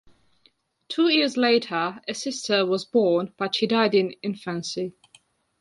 [0.87, 4.95] Two years later, a sister was born, but she died in infancy.